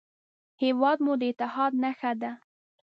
[0.63, 2.31] هېواد مو د اتحاد نښه ده